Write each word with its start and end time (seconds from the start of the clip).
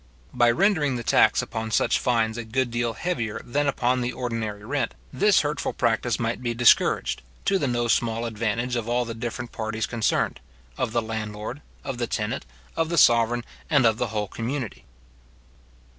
By 0.33 0.49
rendering 0.49 0.95
the 0.95 1.03
tax 1.03 1.43
upon 1.43 1.69
such 1.69 1.99
fines 1.99 2.35
a 2.35 2.43
good 2.43 2.71
deal 2.71 2.93
heavier 2.93 3.39
than 3.45 3.67
upon 3.67 4.01
the 4.01 4.11
ordinary 4.11 4.65
rent, 4.65 4.95
this 5.13 5.41
hurtful 5.41 5.73
practice 5.73 6.19
might 6.19 6.41
be 6.41 6.55
discouraged, 6.55 7.21
to 7.45 7.59
the 7.59 7.67
no 7.67 7.87
small 7.87 8.25
advantage 8.25 8.75
of 8.75 8.89
all 8.89 9.05
the 9.05 9.13
different 9.13 9.51
parties 9.51 9.85
concerned, 9.85 10.39
of 10.75 10.91
the 10.91 11.03
landlord, 11.03 11.61
of 11.83 11.99
the 11.99 12.07
tenant, 12.07 12.47
of 12.75 12.89
the 12.89 12.97
sovereign, 12.97 13.45
and 13.69 13.85
of 13.85 13.99
the 13.99 14.07
whole 14.07 14.27
community. 14.27 14.85